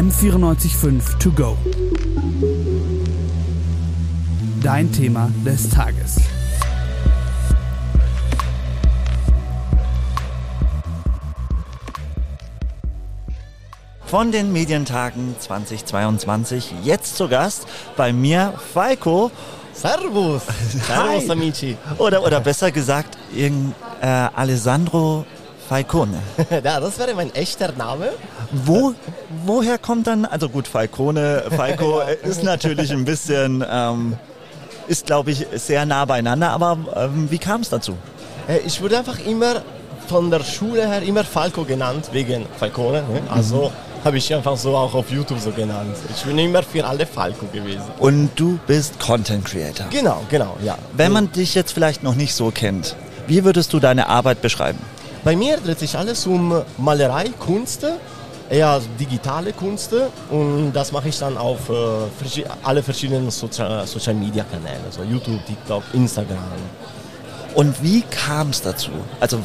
[0.00, 1.58] M945 To Go.
[4.62, 6.16] Dein Thema des Tages.
[14.06, 17.66] Von den Medientagen 2022 jetzt zu Gast
[17.98, 19.30] bei mir Falco.
[19.74, 20.44] Servus.
[20.86, 21.76] Servus, amici.
[21.98, 25.26] Oder, oder besser gesagt, irgend, äh, Alessandro
[25.70, 26.20] Falcone.
[26.50, 28.08] ja, das wäre mein echter Name.
[28.50, 28.92] Wo,
[29.46, 34.16] woher kommt dann, also gut, Falcone, Falco ist natürlich ein bisschen, ähm,
[34.88, 37.94] ist glaube ich sehr nah beieinander, aber ähm, wie kam es dazu?
[38.48, 39.62] Äh, ich wurde einfach immer
[40.08, 43.02] von der Schule her immer Falco genannt, wegen Falcone.
[43.02, 43.22] Ne?
[43.30, 44.04] Also mhm.
[44.04, 45.94] habe ich einfach so auch auf YouTube so genannt.
[46.12, 47.84] Ich bin immer für alle Falco gewesen.
[48.00, 49.86] Und du bist Content Creator.
[49.90, 50.76] Genau, genau, ja.
[50.94, 52.96] Wenn man dich jetzt vielleicht noch nicht so kennt,
[53.28, 54.80] wie würdest du deine Arbeit beschreiben?
[55.22, 57.84] Bei mir dreht sich alles um Malerei, Kunst,
[58.48, 59.94] eher digitale Kunst
[60.30, 65.44] und das mache ich dann auf äh, alle verschiedenen Sozial, Social Media Kanäle, also YouTube,
[65.46, 66.38] TikTok, Instagram.
[67.54, 68.90] Und wie kam es dazu?
[69.20, 69.38] Also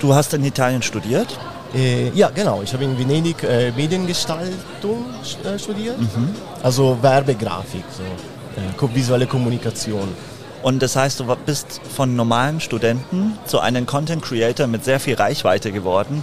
[0.00, 1.28] du hast in Italien studiert?
[1.74, 2.62] Äh, ja, genau.
[2.62, 5.04] Ich habe in Venedig äh, Mediengestaltung
[5.44, 6.34] äh, studiert, mhm.
[6.62, 8.02] also Werbegrafik, so,
[8.86, 10.08] äh, visuelle Kommunikation.
[10.62, 15.14] Und das heißt, du bist von normalen Studenten zu einem Content Creator mit sehr viel
[15.14, 16.22] Reichweite geworden.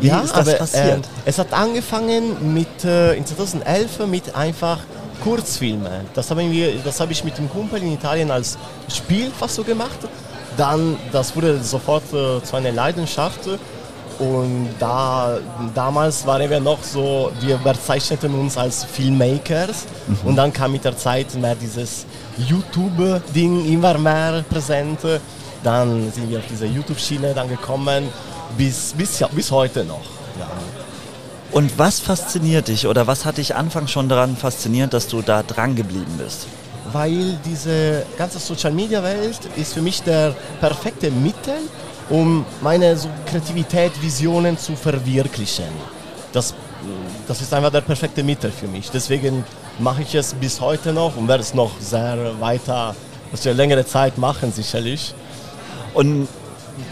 [0.00, 1.04] Wie ja, ist das aber, passiert?
[1.04, 4.78] Äh, es hat angefangen mit, äh, in 2011 mit einfach
[5.22, 6.06] Kurzfilme.
[6.14, 8.56] Das habe ich, das hab ich mit dem Kumpel in Italien als
[8.88, 9.98] Spiel fast so gemacht.
[10.56, 13.40] Dann, das wurde sofort äh, zu einer Leidenschaft.
[14.20, 15.38] Und da,
[15.74, 19.86] damals waren wir noch so, wir bezeichneten uns als Filmmakers.
[20.06, 20.28] Mhm.
[20.28, 22.04] Und dann kam mit der Zeit mehr dieses
[22.36, 24.98] YouTube-Ding immer mehr präsent.
[25.64, 28.08] Dann sind wir auf diese YouTube-Schiene dann gekommen,
[28.58, 30.04] bis, bis, ja, bis heute noch.
[30.38, 30.46] Ja.
[31.52, 35.42] Und was fasziniert dich oder was hat dich anfangs schon daran fasziniert, dass du da
[35.42, 36.46] dran geblieben bist?
[36.92, 41.54] Weil diese ganze Social-Media-Welt ist für mich der perfekte Mittel,
[42.10, 45.68] um meine so Kreativität, Visionen zu verwirklichen.
[46.32, 46.54] Das,
[47.26, 48.90] das ist einfach der perfekte Mittel für mich.
[48.90, 49.44] Deswegen
[49.78, 52.94] mache ich es bis heute noch und werde es noch sehr weiter,
[53.30, 55.14] das wir längere Zeit machen sicherlich.
[55.94, 56.28] Und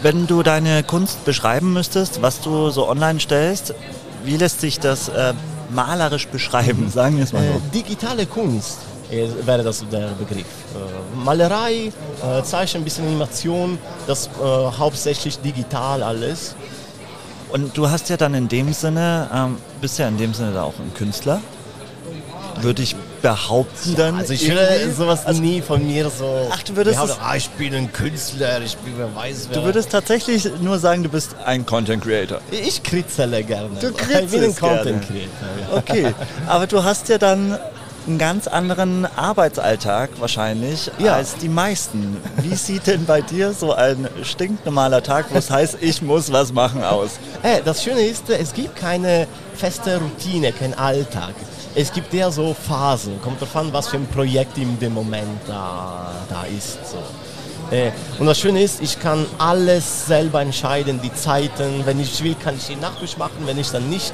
[0.01, 3.73] wenn du deine Kunst beschreiben müsstest, was du so online stellst,
[4.23, 5.33] wie lässt sich das äh,
[5.69, 7.49] malerisch beschreiben, sagen wir es mal so?
[7.49, 8.79] Äh, digitale Kunst
[9.09, 10.45] wäre das der Begriff.
[10.45, 11.91] Äh, Malerei,
[12.23, 13.77] äh, Zeichen, ein bisschen Animation,
[14.07, 16.55] das äh, hauptsächlich digital alles.
[17.51, 20.63] Und du hast ja dann in dem Sinne, ähm, bist ja in dem Sinne da
[20.63, 21.41] auch ein Künstler
[22.63, 24.15] würde ich behaupten dann.
[24.15, 26.47] Also ich würde sowas also, nie von mir so.
[26.51, 26.99] Ach, du würdest.
[27.01, 29.59] Es, ah, ich bin ein Künstler, ich bin wer weiß wer.
[29.59, 32.41] Du würdest tatsächlich nur sagen, du bist ein Content Creator.
[32.51, 33.69] Ich kritzele gerne.
[33.81, 35.77] Du kritzelst Ich bin ein Content Creator.
[35.77, 36.13] Okay,
[36.47, 37.57] aber du hast ja dann
[38.07, 41.15] einen ganz anderen Arbeitsalltag wahrscheinlich ja.
[41.15, 42.17] als die meisten.
[42.37, 46.53] Wie sieht denn bei dir so ein stinknormaler Tag, wo es heißt, ich muss was
[46.53, 47.19] machen, aus?
[47.43, 51.33] Äh, das Schöne ist, es gibt keine feste Routine, kein Alltag
[51.75, 55.39] es gibt ja so Phasen, kommt darauf an, was für ein Projekt in dem Moment
[55.47, 56.79] da, da ist.
[56.91, 56.97] So.
[57.75, 61.85] Äh, und das Schöne ist, ich kann alles selber entscheiden, die Zeiten.
[61.85, 64.13] Wenn ich will, kann ich die Nachricht machen, wenn ich dann nicht.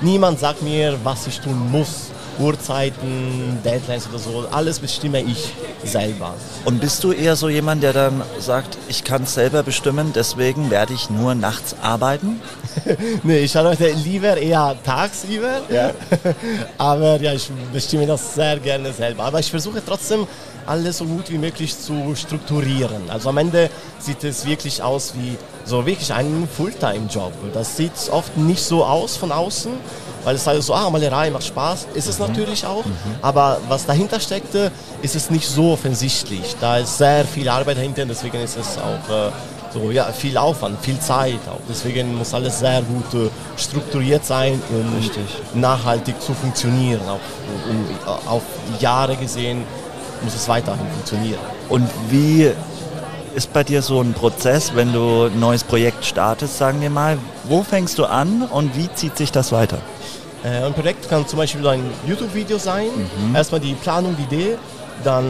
[0.00, 2.10] Niemand sagt mir, was ich tun muss.
[2.38, 5.52] Uhrzeiten, Deadlines oder so, alles bestimme ich
[5.84, 6.34] selber.
[6.64, 10.70] Und bist du eher so jemand, der dann sagt, ich kann es selber bestimmen, deswegen
[10.70, 12.40] werde ich nur nachts arbeiten?
[13.22, 15.62] nee, ich arbeite lieber eher tagsüber.
[15.70, 15.92] Ja.
[16.78, 19.24] Aber ja, ich bestimme das sehr gerne selber.
[19.24, 20.26] Aber ich versuche trotzdem
[20.66, 23.08] alles so gut wie möglich zu strukturieren.
[23.08, 27.32] Also am Ende sieht es wirklich aus wie so wirklich ein Fulltime-Job.
[27.54, 29.72] Das sieht oft nicht so aus von außen,
[30.26, 32.26] weil es halt so, ah, Malerei macht Spaß, ist es mhm.
[32.26, 32.92] natürlich auch, mhm.
[33.22, 36.56] aber was dahinter steckte, ist es nicht so offensichtlich.
[36.60, 39.30] Da ist sehr viel Arbeit dahinter, deswegen ist es auch äh,
[39.72, 41.60] so, ja, viel Aufwand, viel Zeit auch.
[41.68, 45.22] Deswegen muss alles sehr gut äh, strukturiert sein, um Richtig.
[45.54, 47.20] nachhaltig zu funktionieren, auch
[47.70, 48.42] um, um, auf
[48.80, 49.62] Jahre gesehen
[50.22, 51.38] muss es weiterhin funktionieren.
[51.68, 52.50] Und wie
[53.36, 57.16] ist bei dir so ein Prozess, wenn du ein neues Projekt startest, sagen wir mal?
[57.44, 59.78] Wo fängst du an und wie zieht sich das weiter?
[60.44, 62.88] Äh, ein Projekt kann zum Beispiel ein YouTube-Video sein.
[63.28, 63.34] Mhm.
[63.34, 64.58] Erstmal die Planung, die Idee,
[65.04, 65.24] dann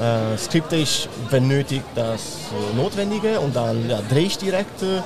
[0.00, 5.02] äh, skripte ich, wenn nötig, das äh, Notwendige und dann ja, drehe ich direkt äh,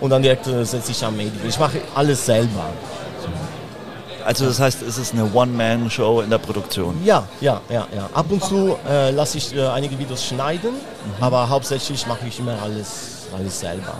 [0.00, 1.40] und dann direkt setze ich am Medien.
[1.46, 2.66] Ich mache alles selber.
[4.24, 7.00] Also das heißt, es ist eine One-Man-Show in der Produktion?
[7.04, 7.86] Ja, ja, ja.
[7.94, 8.08] ja.
[8.14, 11.22] Ab und zu lasse ich einige Videos schneiden, mhm.
[11.22, 13.96] aber hauptsächlich mache ich immer alles, alles selber.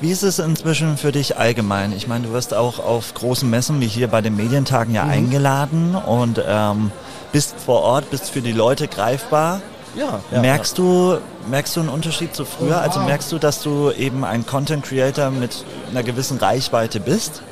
[0.00, 1.92] Wie ist es inzwischen für dich allgemein?
[1.92, 5.10] Ich meine, du wirst auch auf großen Messen wie hier bei den Medientagen ja mhm.
[5.10, 6.92] eingeladen und ähm,
[7.32, 9.60] bist vor Ort, bist für die Leute greifbar.
[9.96, 10.78] Ja, ja, merkst.
[10.78, 11.18] Du,
[11.50, 12.80] merkst du einen Unterschied zu früher?
[12.80, 17.42] Also merkst du, dass du eben ein Content Creator mit einer gewissen Reichweite bist?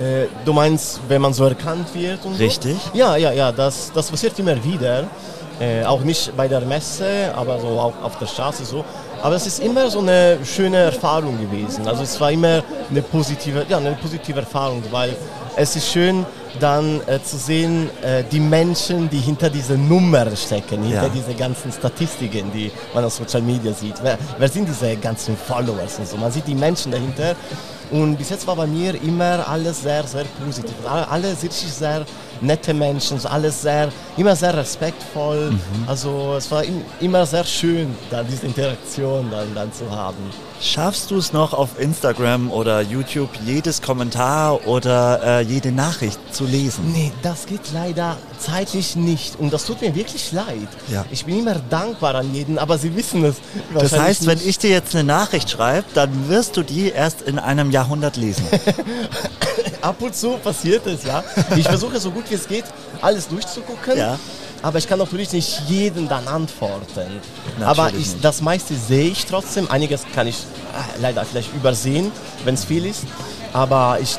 [0.00, 2.76] Äh, du meinst, wenn man so erkannt wird und Richtig.
[2.92, 2.98] So?
[2.98, 5.04] Ja, ja, ja, das, das passiert immer wieder.
[5.60, 8.82] Äh, auch nicht bei der Messe, aber so auch auf der Straße so.
[9.22, 11.86] Aber es ist immer so eine schöne Erfahrung gewesen.
[11.86, 15.14] Also es war immer eine positive, ja, eine positive Erfahrung, weil
[15.56, 16.26] es ist schön,
[16.58, 21.08] dann äh, zu sehen, äh, die Menschen, die hinter diese Nummer stecken, hinter ja.
[21.08, 23.94] diese ganzen Statistiken, die man auf Social Media sieht.
[24.02, 26.16] Wer, wer, sind diese ganzen Followers und so?
[26.16, 27.36] Man sieht die Menschen dahinter.
[27.90, 30.74] Und bis jetzt war bei mir immer alles sehr, sehr positiv.
[30.86, 32.06] Alle richtig sehr
[32.42, 35.52] nette Menschen, alles sehr, immer sehr respektvoll.
[35.52, 35.60] Mhm.
[35.86, 36.62] Also es war
[37.00, 40.16] immer sehr schön, da diese Interaktion dann, dann zu haben.
[40.60, 46.44] Schaffst du es noch auf Instagram oder YouTube jedes Kommentar oder äh, jede Nachricht zu
[46.44, 46.92] lesen?
[46.92, 50.68] Nee, das geht leider zeitlich nicht und das tut mir wirklich leid.
[50.88, 51.04] Ja.
[51.10, 53.36] Ich bin immer dankbar an jeden, aber Sie wissen es.
[53.74, 54.30] Das heißt, nicht.
[54.30, 58.16] wenn ich dir jetzt eine Nachricht schreibe, dann wirst du die erst in einem Jahrhundert
[58.16, 58.44] lesen.
[59.82, 61.22] Ab und zu passiert es, ja.
[61.56, 62.64] Ich versuche so gut wie es geht,
[63.00, 63.98] alles durchzugucken.
[63.98, 64.18] Ja
[64.62, 67.20] aber ich kann natürlich nicht jeden dann antworten.
[67.58, 69.68] Natürlich aber ich, das meiste sehe ich trotzdem.
[69.70, 72.12] Einiges kann ich äh, leider vielleicht übersehen,
[72.44, 73.04] wenn es viel ist.
[73.52, 74.16] Aber ich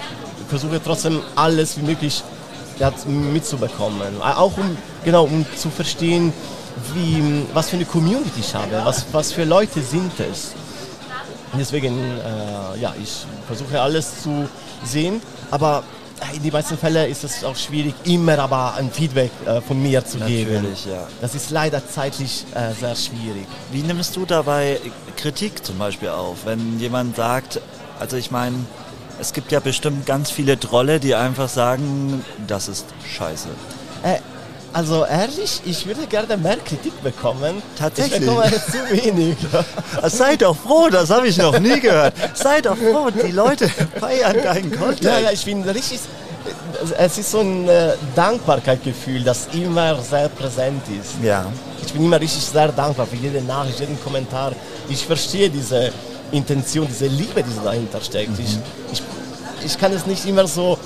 [0.50, 2.24] versuche trotzdem alles wie möglich
[3.08, 4.22] mitzubekommen.
[4.22, 6.34] Auch um, genau, um zu verstehen,
[6.94, 7.24] wie,
[7.54, 10.54] was für eine Community ich habe, was, was für Leute sind es.
[11.58, 14.48] Deswegen, äh, ja, ich versuche alles zu
[14.84, 15.22] sehen,
[15.52, 15.84] aber
[16.34, 20.06] in den meisten Fällen ist es auch schwierig, immer aber ein Feedback äh, von mir
[20.06, 20.68] zu Natürlich, geben.
[20.90, 21.08] Ja.
[21.22, 23.46] Das ist leider zeitlich äh, sehr schwierig.
[23.72, 24.80] Wie nimmst du dabei
[25.18, 26.46] Kritik zum Beispiel auf?
[26.46, 27.60] Wenn jemand sagt,
[28.00, 28.56] also ich meine,
[29.20, 32.86] es gibt ja bestimmt ganz viele Trolle, die einfach sagen, das ist
[33.16, 33.50] scheiße.
[34.04, 34.20] Äh,
[34.74, 37.62] also ehrlich, ich würde gerne mehr Kritik bekommen.
[37.78, 38.22] Tatsächlich.
[38.22, 39.38] Ich bekomme zu wenig.
[40.08, 42.14] Seid doch froh, das habe ich noch nie gehört.
[42.34, 45.04] Seid doch froh, die Leute feiern deinen Content.
[45.04, 46.00] Ja, ja, ich bin richtig.
[46.98, 51.24] Es ist so ein äh, Dankbarkeitsgefühl, das immer sehr präsent ist.
[51.24, 51.46] Ja.
[51.86, 54.54] Ich bin immer richtig sehr dankbar für jede Nachricht, jeden Kommentar.
[54.90, 55.92] Ich verstehe diese
[56.32, 58.38] Intention, diese Liebe, die dahinter steckt.
[58.38, 58.44] Mhm.
[58.44, 58.58] Ich,
[58.92, 59.04] ich,
[59.66, 60.78] ich kann es nicht immer so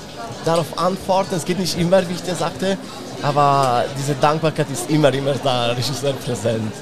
[0.44, 1.34] darauf antworten.
[1.34, 2.76] Es geht nicht immer, wie ich dir sagte
[3.22, 6.72] aber diese Dankbarkeit ist immer, immer da, richtig sehr präsent.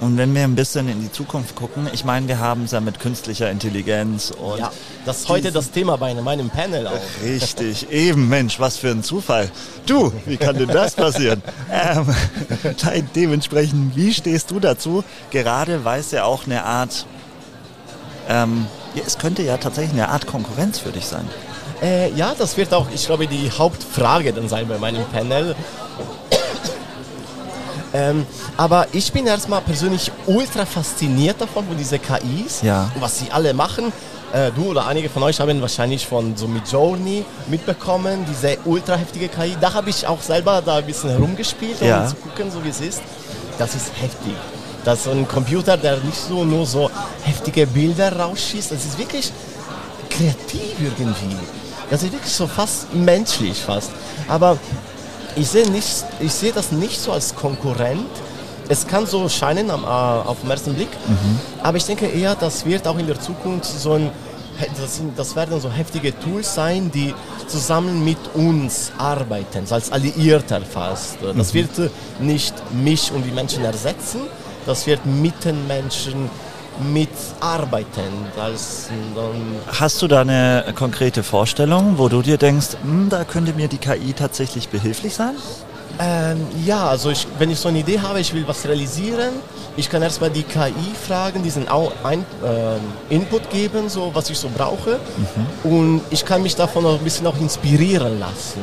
[0.00, 2.80] Und wenn wir ein bisschen in die Zukunft gucken, ich meine, wir haben es ja
[2.80, 4.58] mit künstlicher Intelligenz und.
[4.58, 4.70] Ja,
[5.06, 7.00] das ist heute das Thema bei meinem Panel auch.
[7.22, 9.50] Richtig, eben, Mensch, was für ein Zufall.
[9.86, 11.42] Du, wie kann denn das passieren?
[11.72, 15.04] ähm, dementsprechend, wie stehst du dazu?
[15.30, 17.06] Gerade weil es ja auch eine Art,
[18.28, 21.26] ähm, ja, es könnte ja tatsächlich eine Art Konkurrenz für dich sein.
[21.82, 25.54] Äh, ja, das wird auch, ich glaube, die Hauptfrage dann sein bei meinem Panel.
[27.96, 28.26] Ähm,
[28.56, 32.90] aber ich bin erstmal persönlich ultra fasziniert davon, von diese KIs, ja.
[32.98, 33.92] was sie alle machen.
[34.34, 38.96] Äh, du oder einige von euch haben wahrscheinlich von so mit Journey mitbekommen, diese ultra
[38.96, 39.56] heftige KI.
[39.60, 42.04] Da habe ich auch selber da ein bisschen herumgespielt, um ja.
[42.08, 43.00] zu gucken, so wie es ist.
[43.58, 44.34] Das ist heftig.
[44.84, 46.90] Das ist so ein Computer, der nicht so nur so
[47.22, 48.72] heftige Bilder rausschießt.
[48.72, 49.30] Das ist wirklich
[50.10, 51.36] kreativ irgendwie.
[51.94, 53.92] Das ist wirklich so fast menschlich fast.
[54.26, 54.58] Aber
[55.36, 55.64] ich sehe
[56.26, 58.10] sehe das nicht so als Konkurrent.
[58.68, 61.38] Es kann so scheinen am, äh, auf den ersten Blick, mhm.
[61.62, 64.10] aber ich denke eher, das wird auch in der Zukunft so ein,
[64.76, 67.14] das, das, werden so heftige Tools sein, die
[67.46, 71.18] zusammen mit uns arbeiten, als Alliierter fast.
[71.36, 71.58] Das mhm.
[71.58, 74.22] wird nicht mich und die Menschen ersetzen,
[74.66, 76.28] das wird mit den Menschen
[76.80, 78.12] mitarbeiten.
[78.40, 78.88] Als,
[79.66, 83.78] Hast du da eine konkrete Vorstellung, wo du dir denkst, hm, da könnte mir die
[83.78, 85.34] KI tatsächlich behilflich sein?
[85.98, 89.34] Ähm, ja, also ich, wenn ich so eine Idee habe, ich will was realisieren,
[89.76, 90.72] ich kann erstmal die KI
[91.06, 94.98] fragen, diesen ein, äh, Input geben, so was ich so brauche.
[95.64, 95.70] Mhm.
[95.70, 98.62] Und ich kann mich davon auch ein bisschen auch inspirieren lassen.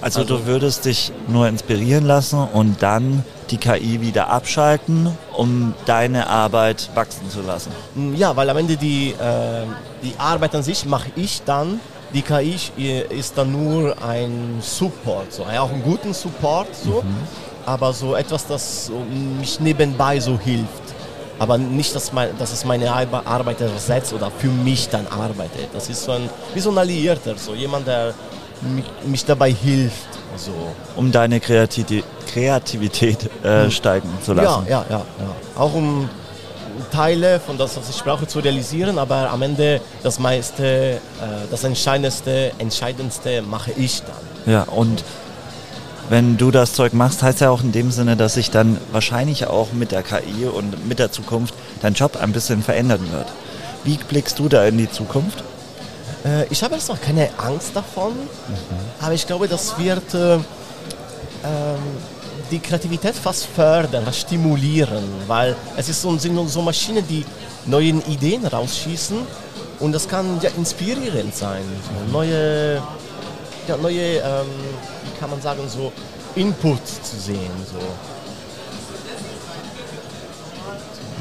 [0.00, 5.74] Also, also, du würdest dich nur inspirieren lassen und dann die KI wieder abschalten, um
[5.86, 7.72] deine Arbeit wachsen zu lassen.
[7.94, 9.64] Mm, ja, weil am Ende die, äh,
[10.02, 11.80] die Arbeit an sich mache ich dann.
[12.14, 12.56] Die KI
[13.10, 15.42] ist dann nur ein Support, so.
[15.44, 17.02] Auch einen guten Support, so.
[17.02, 17.16] Mhm.
[17.66, 18.90] aber so etwas, das
[19.38, 20.94] mich nebenbei so hilft.
[21.38, 25.68] Aber nicht, dass, mein, dass es meine Arbeit ersetzt oder für mich dann arbeitet.
[25.72, 28.14] Das ist so ein, wie so ein Alliierter, so jemand, der
[28.62, 30.08] mich, mich dabei hilft.
[30.36, 30.52] So.
[30.96, 33.70] Um deine Kreativität, Kreativität äh, hm.
[33.70, 34.66] steigen zu lassen.
[34.68, 35.60] Ja, ja, ja, ja.
[35.60, 36.08] Auch um
[36.90, 41.00] Teile von das, was ich brauche, zu realisieren, aber am Ende das meiste, äh,
[41.50, 44.52] das Entscheidendste, Entscheidendste mache ich dann.
[44.52, 45.04] Ja, und
[46.08, 49.46] wenn du das Zeug machst, heißt ja auch in dem Sinne, dass sich dann wahrscheinlich
[49.46, 53.26] auch mit der KI und mit der Zukunft dein Job ein bisschen verändern wird.
[53.84, 55.44] Wie blickst du da in die Zukunft?
[56.24, 59.00] Äh, ich habe jetzt noch keine Angst davon, mhm.
[59.00, 60.42] aber ich glaube, das wird äh, ähm,
[62.50, 67.24] die Kreativität fast fördern, was stimulieren, weil es ist so, sind so Maschinen, die
[67.66, 69.18] neue Ideen rausschießen
[69.80, 72.82] und das kann ja inspirierend sein, so neue,
[73.66, 74.46] ja, neue ähm,
[75.04, 75.92] wie kann man sagen, so
[76.34, 77.50] Input zu sehen.
[77.66, 77.78] So.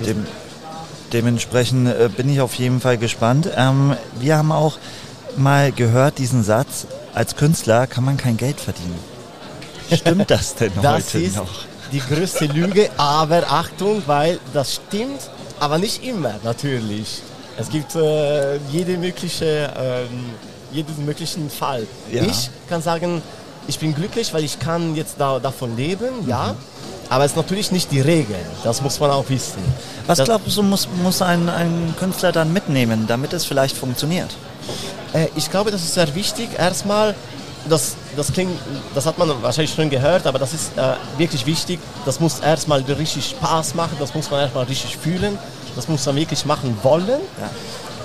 [0.05, 0.25] Dem,
[1.13, 3.49] dementsprechend äh, bin ich auf jeden Fall gespannt.
[3.55, 4.77] Ähm, wir haben auch
[5.35, 8.99] mal gehört diesen Satz, als Künstler kann man kein Geld verdienen.
[9.91, 11.49] Stimmt das denn das heute ist noch?
[11.91, 17.21] Die größte Lüge, aber Achtung, weil das stimmt, aber nicht immer natürlich.
[17.57, 20.25] Es gibt äh, jede mögliche, ähm,
[20.71, 21.87] jeden möglichen Fall.
[22.11, 22.23] Ja.
[22.23, 23.21] Ich kann sagen,
[23.67, 26.29] ich bin glücklich, weil ich kann jetzt da, davon leben, mhm.
[26.29, 26.55] ja.
[27.09, 29.63] Aber es ist natürlich nicht die Regel, das muss man auch wissen.
[30.07, 34.35] Was das, glaubst du, muss, muss ein, ein Künstler dann mitnehmen, damit es vielleicht funktioniert?
[35.13, 36.49] Äh, ich glaube, das ist sehr wichtig.
[36.57, 37.15] Erstmal,
[37.69, 38.59] das, das klingt,
[38.93, 41.79] das hat man wahrscheinlich schon gehört, aber das ist äh, wirklich wichtig.
[42.05, 45.37] Das muss erstmal richtig Spaß machen, das muss man erstmal richtig fühlen,
[45.75, 47.07] das muss man wirklich machen wollen.
[47.07, 47.49] Ja.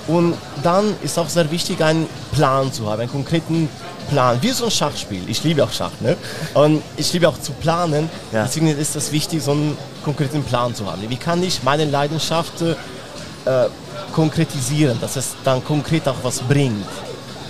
[0.07, 3.69] Und dann ist auch sehr wichtig, einen Plan zu haben, einen konkreten
[4.03, 4.37] Plan.
[4.41, 5.23] Wie so ein Schachspiel.
[5.27, 5.91] Ich liebe auch Schach.
[5.99, 6.15] Ne?
[6.53, 8.09] Und ich liebe auch zu planen.
[8.31, 8.43] Ja.
[8.43, 11.01] Deswegen ist es wichtig, so einen konkreten Plan zu haben.
[11.07, 12.75] Wie kann ich meine Leidenschaft äh,
[14.13, 16.85] konkretisieren, dass es dann konkret auch was bringt?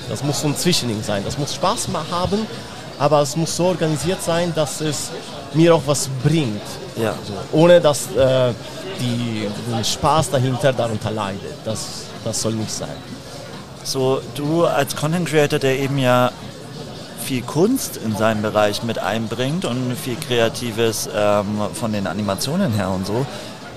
[0.10, 1.24] Das muss so ein Zwischending sein.
[1.26, 2.46] Das muss Spaß haben,
[3.00, 5.10] aber es muss so organisiert sein, dass es
[5.54, 6.62] mir auch was bringt.
[6.96, 7.16] Ja.
[7.26, 8.54] So, ohne dass äh,
[9.00, 11.56] die, der Spaß dahinter darunter leidet.
[11.66, 12.96] Das, das soll nicht sein.
[13.84, 16.32] So, du als Content Creator, der eben ja
[17.24, 22.90] viel Kunst in seinem Bereich mit einbringt und viel Kreatives ähm, von den Animationen her
[22.90, 23.26] und so.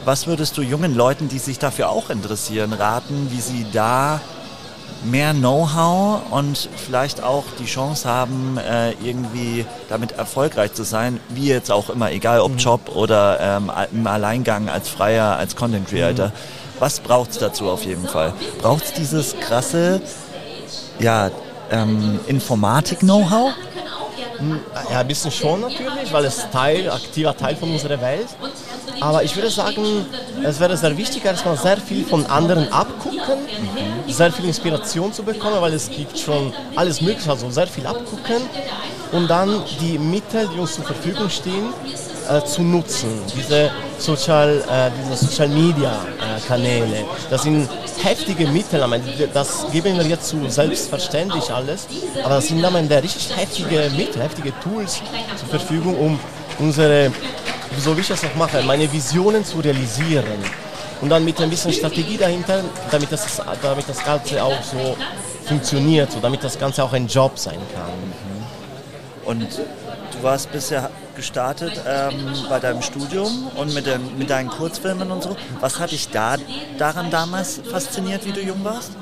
[0.05, 4.21] Was würdest du jungen Leuten, die sich dafür auch interessieren, raten, wie sie da
[5.05, 11.49] mehr Know-how und vielleicht auch die Chance haben, äh, irgendwie damit erfolgreich zu sein, wie
[11.49, 12.59] jetzt auch immer, egal ob mhm.
[12.59, 16.29] Job oder ähm, im Alleingang als Freier, als Content Creator.
[16.29, 16.33] Mhm.
[16.79, 18.33] Was braucht es dazu auf jeden Fall?
[18.61, 20.01] Braucht es dieses krasse,
[20.99, 21.31] ja,
[21.71, 23.53] ähm, Informatik-Know-how?
[24.39, 28.29] Hm, ja, ein bisschen schon natürlich, weil es Teil, aktiver Teil von unserer Welt.
[29.01, 30.07] Aber ich würde sagen,
[30.43, 34.13] es wäre sehr wichtig, erstmal sehr viel von anderen abgucken, mhm.
[34.13, 38.43] sehr viel Inspiration zu bekommen, weil es gibt schon alles Mögliche, also sehr viel abgucken
[39.13, 41.73] und dann die Mittel, die uns zur Verfügung stehen,
[42.29, 43.21] äh, zu nutzen.
[43.35, 47.69] Diese Social, äh, diese Social Media äh, Kanäle, das sind
[48.03, 48.85] heftige Mittel,
[49.33, 51.87] das geben wir jetzt zu selbstverständlich alles,
[52.23, 55.01] aber das sind am Ende richtig heftige Mittel, heftige Tools
[55.37, 56.21] zur Verfügung, um
[56.59, 57.11] unsere,
[57.79, 60.25] so wie ich das auch mache, meine Visionen zu realisieren.
[61.01, 64.97] Und dann mit ein bisschen Strategie dahinter, damit das, damit das Ganze auch so
[65.47, 67.93] funktioniert, so damit das Ganze auch ein Job sein kann.
[69.27, 69.43] Und
[70.13, 72.15] du warst bisher gestartet ähm,
[72.49, 75.37] bei deinem Studium und mit, den, mit deinen Kurzfilmen und so.
[75.61, 76.37] Was hat dich da
[76.79, 78.93] daran damals fasziniert, wie du jung warst?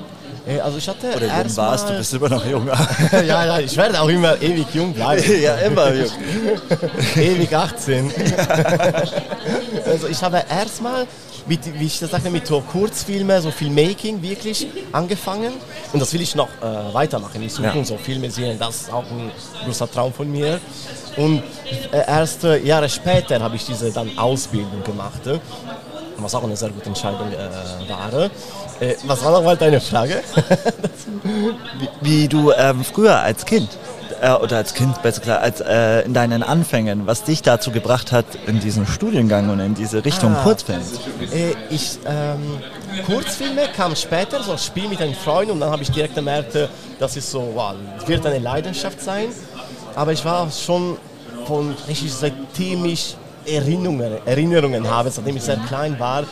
[0.47, 2.67] Äh, also ich hatte Oder jung warst, du bist immer noch jung.
[3.13, 5.23] ja, ja, ich werde auch immer ewig jung bleiben.
[5.43, 6.11] ja, immer jung.
[7.17, 8.13] ewig 18.
[9.87, 11.07] also ich habe erstmal
[11.47, 15.53] mit, wie ich das sage, mit so Kurzfilmen, so Filmmaking wirklich angefangen.
[15.93, 17.85] Und das will ich noch äh, weitermachen in Zukunft, ja.
[17.85, 18.59] so Filme sehen.
[18.59, 19.31] Das ist auch ein
[19.65, 20.61] großer Traum von mir.
[21.17, 21.43] Und
[21.93, 25.27] äh, erst äh, Jahre später habe ich diese dann Ausbildung gemacht.
[25.27, 25.39] Äh,
[26.17, 28.31] was auch eine sehr gute Entscheidung äh, war.
[28.81, 30.23] Äh, was war nochmal deine Frage?
[31.79, 33.69] wie, wie, du ähm, früher als Kind
[34.25, 38.13] äh, oder als Kind besser klar, als äh, in deinen Anfängen, was dich dazu gebracht
[38.13, 40.81] hat, in diesen Studiengang und in diese Richtung ah, Kurzfilm?
[41.33, 42.59] Äh, ich, ähm,
[43.05, 46.55] Kurzfilme kam später, so ein Spiel mit einem Freund und dann habe ich direkt gemerkt,
[46.55, 47.75] äh, das ist so, wow,
[48.07, 49.27] wird eine Leidenschaft sein.
[49.95, 50.97] Aber ich war schon
[51.47, 53.17] von richtig seitdem ich
[53.47, 56.25] Erinnerungen, Erinnerungen habe, seitdem ich sehr klein war,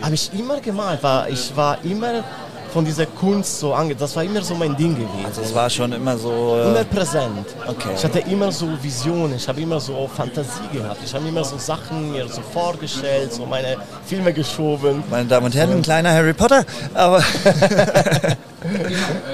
[0.00, 1.02] habe ich immer gemalt.
[1.02, 2.24] War, ich war immer
[2.72, 3.94] von dieser Kunst so ange...
[3.94, 5.24] Das war immer so mein Ding gewesen.
[5.26, 6.56] Also es war schon immer so...
[6.56, 7.46] Äh immer präsent.
[7.66, 7.90] Okay.
[7.96, 11.00] Ich hatte immer so Visionen, ich habe immer so Fantasie gehabt.
[11.04, 15.02] Ich habe immer so Sachen mir so vorgestellt, so meine Filme geschoben.
[15.10, 17.22] Meine Damen und Herren, ein kleiner Harry Potter, aber...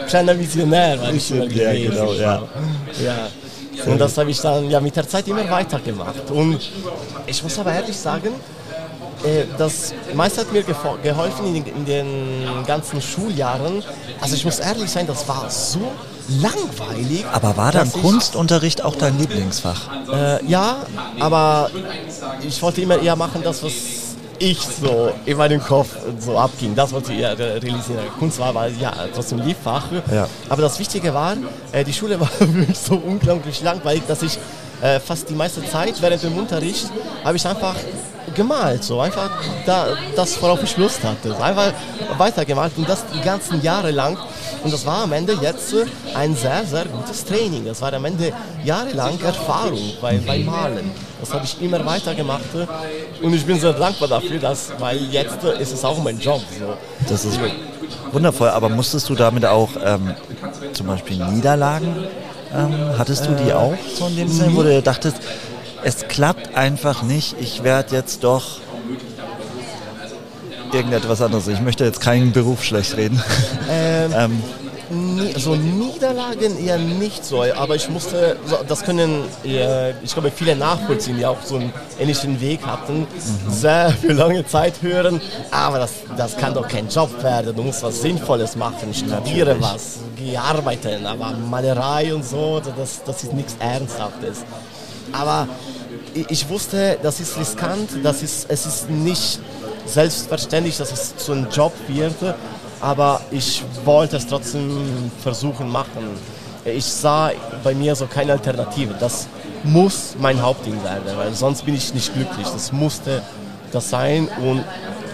[0.09, 1.63] Kleiner Visionär war ich immer gewesen.
[1.63, 2.43] Ja, genau, ja.
[3.03, 3.29] ja.
[3.87, 6.31] Und das habe ich dann ja mit der Zeit immer weitergemacht.
[6.31, 6.71] Und
[7.27, 8.29] ich muss aber ehrlich sagen,
[9.59, 13.83] das meiste hat mir geholfen in, in, den ganzen Schuljahren.
[14.21, 15.81] Also ich muss ehrlich sein, das war so
[16.29, 17.25] langweilig.
[17.33, 19.89] Aber war dann Kunstunterricht auch dein Lieblingsfach?
[20.13, 20.79] Äh, ja,
[21.21, 21.71] aber
[22.43, 23.73] ich wollte immer eher machen, das, was
[24.39, 25.89] ich so in meinem Kopf
[26.19, 26.75] so abging.
[26.75, 28.05] Das wollte ich eher realisieren.
[28.19, 29.85] Kunst war aber ja trotzdem Liebfach.
[30.13, 30.29] Ja.
[30.49, 31.37] Aber das Wichtige war,
[31.73, 34.39] äh, die Schule war wirklich so unglaublich langweilig, dass ich
[34.83, 36.91] äh, fast die meiste Zeit während dem Unterricht
[37.25, 37.77] habe ich einfach
[38.35, 39.31] gemalt, so einfach
[39.67, 41.37] da, das, worauf ich Lust hatte.
[41.43, 41.73] Einfach
[42.19, 44.17] weitergemalt und das die ganzen Jahre lang.
[44.63, 45.75] Und das war am Ende jetzt
[46.15, 47.65] ein sehr, sehr gutes Training.
[47.67, 48.33] Das war am Ende
[48.65, 50.91] jahrelang Erfahrung bei, bei Malen.
[51.21, 52.45] Das habe ich immer weiter gemacht
[53.23, 56.43] und ich bin sehr dankbar dafür, dass, weil jetzt ist es auch mein Job.
[56.59, 56.75] So.
[57.09, 57.39] Das ist
[58.13, 60.15] wundervoll, aber musstest du damit auch ähm,
[60.73, 61.95] zum Beispiel Niederlagen,
[62.55, 65.17] ähm, hattest du die äh, auch so in dem Sinne, wo du dachtest,
[65.85, 68.61] es klappt einfach nicht, ich werde jetzt doch
[70.73, 71.47] irgendetwas anderes.
[71.47, 73.23] Ich möchte jetzt keinen Beruf schlecht reden.
[73.71, 74.43] Ähm, ähm,
[75.37, 78.37] so Niederlagen eher nicht so, aber ich musste,
[78.69, 83.07] das können, ich glaube, viele nachvollziehen, die auch so einen ähnlichen Weg hatten, mhm.
[83.51, 87.83] sehr für lange Zeit hören, aber das, das kann doch kein Job werden, du musst
[87.83, 93.57] was Sinnvolles machen, studiere was, geh arbeiten, aber Malerei und so, das, das ist nichts
[93.59, 94.45] Ernsthaftes.
[95.13, 95.49] Aber
[96.15, 99.41] ich wusste, das ist riskant, das ist, es ist nicht
[99.87, 102.15] selbstverständlich, dass es zu einem Job wird,
[102.81, 106.09] aber ich wollte es trotzdem versuchen machen.
[106.65, 107.31] Ich sah
[107.63, 108.95] bei mir so keine Alternative.
[108.99, 109.27] Das
[109.63, 112.47] muss mein Hauptding werden, weil sonst bin ich nicht glücklich.
[112.47, 113.23] Das musste
[113.73, 114.65] das sein und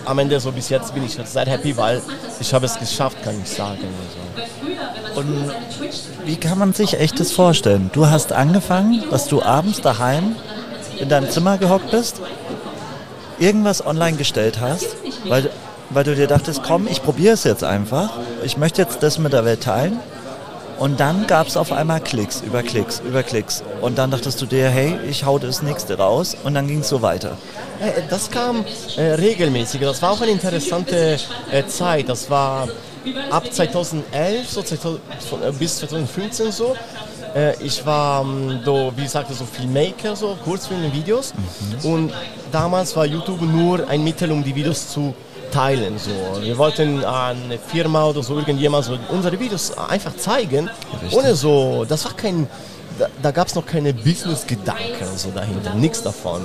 [0.05, 2.01] am Ende so bis jetzt bin ich sehr happy, weil
[2.41, 3.79] ich habe es geschafft, kann ich sagen.
[5.15, 5.21] Also.
[5.21, 5.53] Und
[6.25, 7.91] wie kann man sich echtes vorstellen?
[7.93, 10.37] Du hast angefangen, dass du abends daheim
[10.99, 12.21] in deinem Zimmer gehockt bist,
[13.39, 14.87] irgendwas online gestellt hast,
[15.27, 15.51] weil,
[15.91, 18.11] weil du dir dachtest, komm, ich probiere es jetzt einfach,
[18.45, 19.99] ich möchte jetzt das mit der Welt teilen.
[20.81, 23.63] Und dann gab es auf einmal Klicks über Klicks über Klicks.
[23.83, 26.35] Und dann dachtest du dir, hey, ich hau das nächste raus.
[26.43, 27.37] Und dann ging es so weiter.
[27.81, 28.65] Äh, das kam
[28.97, 29.83] äh, regelmäßig.
[29.83, 31.19] Das war auch eine interessante
[31.53, 32.09] äh, Zeit.
[32.09, 32.67] Das war
[33.31, 35.01] ab 2011 so, 2000,
[35.59, 36.75] bis 2015 so.
[37.35, 41.35] Äh, ich war ähm, so, wie gesagt, so Filmmaker, so Kurzfilme, Videos.
[41.83, 41.93] Mhm.
[41.93, 42.13] Und
[42.53, 45.15] damals war YouTube nur ein Mittel, um die Videos zu
[45.51, 45.99] teilen.
[45.99, 46.43] So.
[46.43, 50.71] Wir wollten eine Firma oder so irgendjemand so unsere Videos einfach zeigen,
[51.03, 51.19] Richtig.
[51.19, 52.49] ohne so, das war kein,
[52.99, 56.43] da, da gab es noch keine Business-Gedanken so dahinter, nichts davon.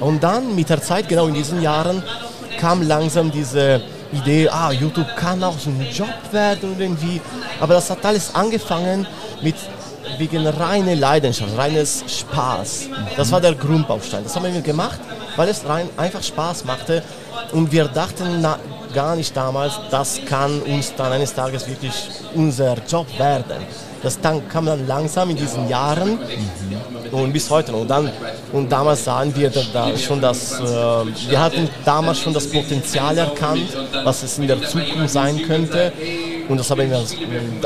[0.00, 2.02] Und dann mit der Zeit, genau in diesen Jahren,
[2.58, 3.80] kam langsam diese
[4.12, 7.20] Idee, ah, YouTube kann auch so ein Job werden irgendwie.
[7.60, 9.06] Aber das hat alles angefangen
[9.42, 9.56] mit
[10.18, 12.88] wegen reine Leidenschaft, reines Spaß.
[13.16, 14.22] Das war der Grundbaustein.
[14.24, 15.00] Das haben wir gemacht,
[15.36, 17.02] weil es rein einfach Spaß machte.
[17.52, 18.58] Und wir dachten na,
[18.94, 23.62] gar nicht damals, das kann uns dann eines Tages wirklich unser Job werden.
[24.02, 27.18] Das dann kam dann langsam in diesen Jahren mhm.
[27.18, 27.80] und bis heute noch.
[27.80, 28.10] Und, dann,
[28.52, 33.68] und damals sahen wir da schon das, äh, wir hatten damals schon das Potenzial erkannt,
[34.04, 35.92] was es in der Zukunft sein könnte.
[36.48, 37.02] Und das haben wir,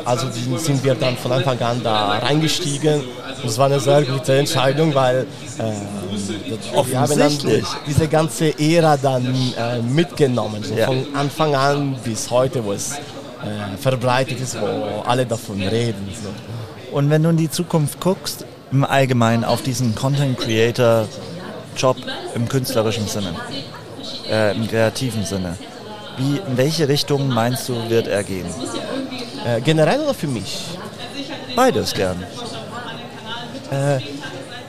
[0.05, 0.27] also
[0.59, 3.03] sind wir dann von Anfang an da reingestiegen.
[3.43, 5.27] Und es war eine sehr gute Entscheidung, weil
[5.59, 7.39] äh, dann
[7.87, 10.87] diese ganze Ära dann äh, mitgenommen, so ja.
[10.87, 16.09] von Anfang an bis heute, wo es äh, verbreitet ist, wo alle davon reden.
[16.23, 16.97] So.
[16.97, 21.07] Und wenn du in die Zukunft guckst, im Allgemeinen auf diesen Content Creator
[21.77, 21.97] Job
[22.35, 23.35] im künstlerischen Sinne,
[24.29, 25.57] äh, im kreativen Sinne,
[26.21, 28.47] wie, in welche Richtung meinst du, wird er gehen?
[29.47, 30.59] Äh, generell oder für mich?
[31.57, 32.23] Beides gern.
[33.71, 34.01] Äh,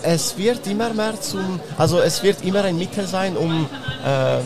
[0.04, 3.68] es wird immer mehr zum, also es wird immer ein Mittel sein, um
[4.06, 4.46] ähm,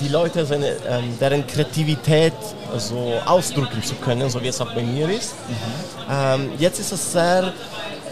[0.00, 2.32] die Leute seine, ähm, deren Kreativität
[2.78, 5.34] so ausdrücken zu können, so wie es auch bei mir ist.
[5.48, 6.12] Mhm.
[6.12, 7.52] Ähm, jetzt ist es sehr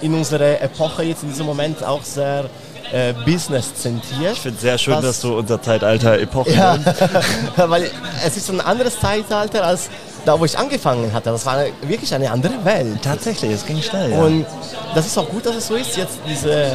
[0.00, 2.44] in unserer Epoche, jetzt in diesem Moment auch sehr
[2.92, 4.32] äh, business-zentriert.
[4.32, 6.78] Ich finde es sehr schön, was, dass du unser Zeitalter Epoche ja,
[7.56, 7.90] weil
[8.24, 9.90] es ist ein anderes Zeitalter als
[10.24, 11.30] da, wo ich angefangen hatte.
[11.30, 13.02] Das war wirklich eine andere Welt.
[13.02, 14.10] Tatsächlich, es ging schnell.
[14.10, 14.22] Ja.
[14.22, 14.46] Und
[14.94, 16.70] das ist auch gut, dass es so ist, jetzt diese,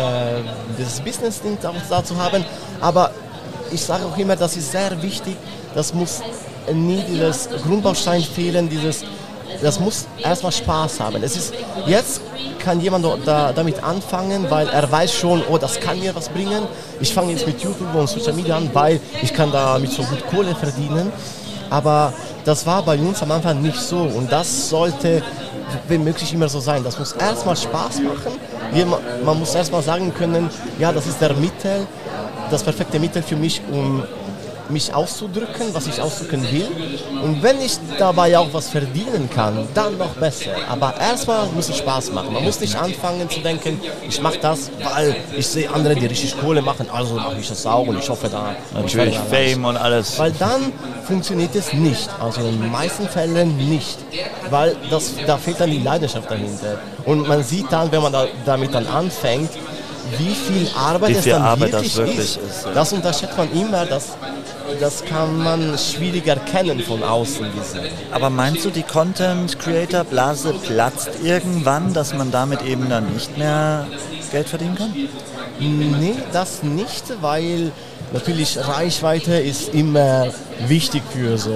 [0.78, 1.58] dieses Business-Ding
[1.90, 2.44] da zu haben.
[2.82, 3.12] Aber
[3.72, 5.36] ich sage auch immer, das ist sehr wichtig.
[5.74, 6.22] Das muss
[6.74, 9.04] nie dieses Grundbaustein fehlen, dieses
[9.62, 11.24] das muss erstmal Spaß haben.
[11.24, 11.54] Es ist,
[11.86, 12.22] jetzt
[12.60, 16.64] kann jemand da, damit anfangen, weil er weiß schon, oh, das kann mir was bringen.
[17.00, 20.26] Ich fange jetzt mit YouTube und Social Media an, weil ich kann damit so gut
[20.28, 21.12] Kohle verdienen.
[21.70, 22.14] Aber
[22.44, 25.24] das war bei uns am Anfang nicht so und das sollte
[25.88, 26.84] wenn möglich immer so sein.
[26.84, 28.40] Das muss erstmal Spaß machen.
[29.24, 31.88] Man muss erstmal sagen können, ja, das ist der Mittel,
[32.52, 34.04] das perfekte Mittel für mich, um
[34.70, 36.68] mich auszudrücken, was ich ausdrücken will.
[37.22, 40.52] Und wenn ich dabei auch was verdienen kann, dann noch besser.
[40.70, 42.34] Aber erstmal muss es Spaß machen.
[42.34, 46.38] Man muss nicht anfangen zu denken, ich mache das, weil ich sehe andere, die richtig
[46.38, 48.56] Kohle machen, also mache ich das auch und ich hoffe da.
[48.74, 50.18] Natürlich Fame und alles.
[50.20, 50.72] Weil dann
[51.06, 52.10] funktioniert es nicht.
[52.20, 53.98] Also in den meisten Fällen nicht.
[54.50, 56.80] Weil das, da fehlt dann die Leidenschaft dahinter.
[57.06, 59.50] Und man sieht dann, wenn man da, damit dann anfängt,
[60.18, 62.38] wie viel Arbeit wie viel es dann Arbeit wirklich, das wirklich ist.
[62.38, 62.72] ist ja.
[62.74, 64.10] Das unterschätzt man immer, das,
[64.80, 67.92] das kann man schwierig erkennen von außen gesehen.
[68.12, 73.38] Aber meinst du, die Content Creator Blase platzt irgendwann, dass man damit eben dann nicht
[73.38, 73.88] mehr
[74.32, 74.94] Geld verdienen kann?
[75.60, 77.72] Nee, das nicht, weil
[78.12, 80.28] natürlich Reichweite ist immer
[80.68, 81.56] wichtig für so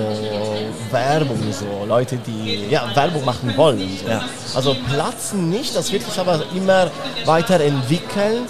[0.91, 3.79] Werbung, so Leute, die ja, Werbung machen wollen.
[4.03, 4.09] So.
[4.09, 4.23] Ja.
[4.55, 6.89] Also platzen nicht, das wird sich aber immer
[7.25, 8.47] weiterentwickeln.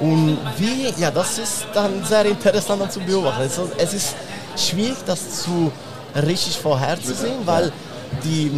[0.00, 3.42] Und wie, ja, das ist dann sehr interessant zu beobachten.
[3.42, 4.14] Also, es ist
[4.56, 5.70] schwierig, das zu
[6.14, 7.72] richtig vorherzusehen, weil
[8.22, 8.50] die,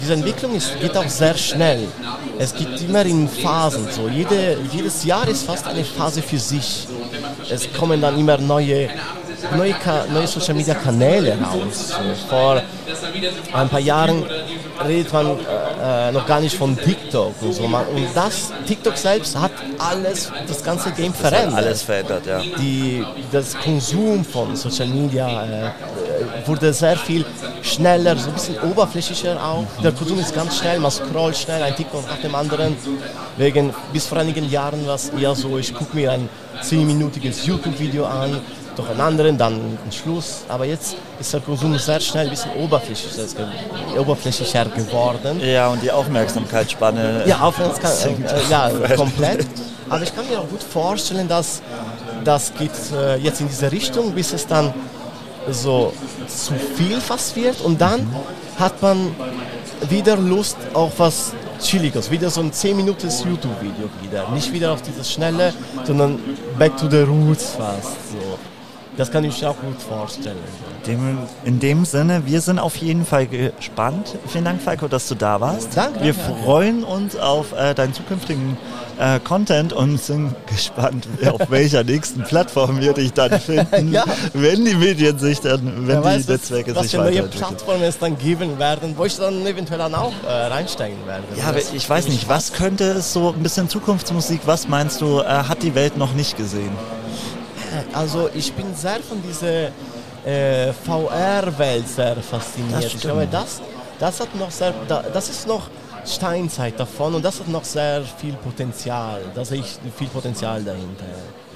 [0.00, 1.88] diese Entwicklung ist, geht auch sehr schnell.
[2.38, 4.08] Es gibt immer in Phasen so.
[4.08, 6.86] Jede, jedes Jahr ist fast eine Phase für sich.
[7.48, 8.88] Es kommen dann immer neue,
[9.56, 9.74] neue,
[10.12, 11.94] neue Social Media Kanäle raus.
[12.28, 12.62] Vor
[13.52, 14.24] ein paar Jahren
[14.86, 15.26] redet man
[15.82, 17.64] äh, noch gar nicht von TikTok und so.
[17.64, 17.76] Und
[18.14, 21.54] das, TikTok selbst hat alles, das ganze Game verändert.
[21.54, 22.40] Alles verändert, ja.
[22.58, 25.70] Die, das Konsum von Social Media äh,
[26.46, 27.24] wurde sehr viel
[27.62, 29.66] schneller, so ein bisschen oberflächlicher auch.
[29.82, 32.76] Der Konsum ist ganz schnell, man scrollt schnell ein TikTok nach dem anderen.
[33.36, 36.28] Wegen, bis vor einigen Jahren war es eher so, ich gucke mir ein
[36.62, 38.40] 10-minütiges YouTube-Video an,
[38.80, 40.42] doch einen anderen, dann einen Schluss.
[40.48, 43.24] Aber jetzt ist der Konsum sehr schnell ein bisschen oberflächlicher,
[43.98, 45.40] oberflächlicher geworden.
[45.40, 47.24] Ja, und die Aufmerksamkeitsspanne.
[47.26, 49.46] Ja, Aufmerksamkeit, äh, ja, komplett.
[49.88, 51.62] Aber ich kann mir auch gut vorstellen, dass
[52.24, 54.72] das geht äh, jetzt in diese Richtung, bis es dann
[55.50, 55.92] so
[56.28, 58.06] zu viel fast wird und dann
[58.58, 59.14] hat man
[59.88, 64.28] wieder Lust auf was Chilliges, wieder so ein 10 Minuten YouTube-Video wieder.
[64.30, 65.52] Nicht wieder auf dieses Schnelle,
[65.84, 66.18] sondern
[66.58, 68.12] back to the roots fast.
[68.12, 68.29] So.
[69.00, 70.36] Das kann ich mir auch gut vorstellen.
[70.86, 74.18] Dem, in dem Sinne, wir sind auf jeden Fall gespannt.
[74.26, 75.74] Vielen Dank, Falco, dass du da warst.
[75.74, 76.04] Danke.
[76.04, 78.58] Wir freuen uns auf äh, deinen zukünftigen
[78.98, 84.04] äh, Content und sind gespannt, auf welcher nächsten Plattform wir dich dann finden, Ja.
[84.34, 87.06] wenn die Medien sich dann, wenn Wer die weiß, was, Netzwerke was sich für neue
[87.06, 87.48] weiterentwickeln.
[87.48, 91.24] Plattformen es dann geben werden, wo ich dann eventuell dann auch äh, reinsteigen werde.
[91.38, 95.20] Ja, aber ich weiß nicht, was könnte es so ein bisschen Zukunftsmusik, was meinst du,
[95.20, 96.72] äh, hat die Welt noch nicht gesehen?
[97.92, 99.68] Also ich bin sehr von dieser
[100.24, 102.84] äh, VR-Welt sehr fasziniert.
[102.84, 103.60] Das ich glaube, das,
[103.98, 105.68] das hat noch sehr, da, das ist noch
[106.06, 109.22] Steinzeit davon und das hat noch sehr viel Potenzial.
[109.34, 111.04] Da sehe ich viel Potenzial dahinter.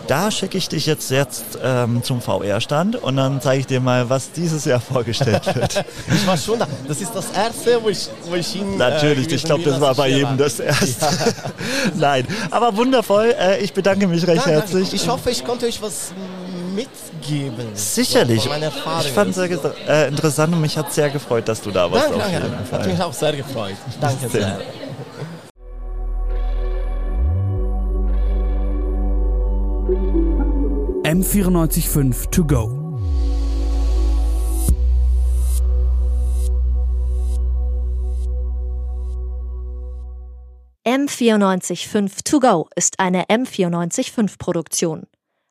[0.07, 4.11] Da schicke ich dich jetzt, jetzt ähm, zum VR-Stand und dann zeige ich dir mal,
[4.11, 5.85] was dieses Jahr vorgestellt wird.
[6.15, 6.67] Ich war schon da.
[6.87, 8.77] Das ist das erste, wo ich, wo ich hin.
[8.77, 11.07] Natürlich, äh, ich glaube, das war bei jedem das erste.
[11.95, 13.35] Nein, aber wundervoll.
[13.39, 14.39] Äh, ich bedanke mich recht.
[14.39, 14.91] Danke, herzlich.
[14.91, 14.97] danke.
[14.97, 16.13] Ich hoffe, ich konnte euch was
[16.75, 17.69] mitgeben.
[17.75, 18.47] Sicherlich.
[18.47, 22.11] Ich fand es sehr äh, interessant und mich hat sehr gefreut, dass du da warst.
[22.11, 22.47] Danke, auf danke.
[22.47, 22.87] jeden Hat Fall.
[22.89, 23.77] mich auch sehr gefreut.
[24.01, 24.41] Danke Sehr.
[24.41, 24.61] sehr.
[31.05, 32.85] M945 to go.
[40.87, 45.07] M945 To Go ist eine M945 Produktion.